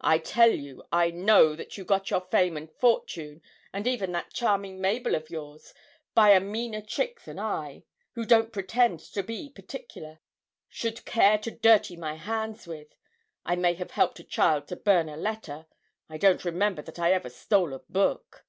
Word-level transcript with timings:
'I 0.00 0.18
tell 0.18 0.50
you 0.50 0.82
I 0.90 1.12
know 1.12 1.54
that 1.54 1.78
you 1.78 1.84
got 1.84 2.10
your 2.10 2.22
fame 2.22 2.56
and 2.56 2.68
fortune, 2.68 3.40
and 3.72 3.86
even 3.86 4.10
that 4.10 4.32
charming 4.32 4.80
Mabel 4.80 5.14
of 5.14 5.30
yours, 5.30 5.72
by 6.12 6.30
a 6.30 6.40
meaner 6.40 6.80
trick 6.82 7.20
than 7.22 7.38
I, 7.38 7.84
who 8.16 8.24
don't 8.24 8.50
pretend 8.52 8.98
to 8.98 9.22
be 9.22 9.48
particular, 9.48 10.18
should 10.68 11.04
care 11.04 11.38
to 11.38 11.52
dirty 11.52 11.94
my 11.94 12.14
hands 12.14 12.66
with. 12.66 12.96
I 13.44 13.54
may 13.54 13.74
have 13.74 13.92
helped 13.92 14.18
a 14.18 14.24
child 14.24 14.66
to 14.70 14.74
burn 14.76 15.08
a 15.08 15.16
letter 15.16 15.66
I 16.08 16.16
don't 16.18 16.44
remember 16.44 16.82
that 16.82 16.98
I 16.98 17.12
ever 17.12 17.30
stole 17.30 17.72
a 17.72 17.78
book. 17.78 18.44